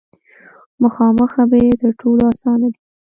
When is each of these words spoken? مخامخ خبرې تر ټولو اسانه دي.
مخامخ 0.83 1.29
خبرې 1.35 1.71
تر 1.81 1.91
ټولو 2.01 2.23
اسانه 2.33 2.67
دي. 2.73 2.79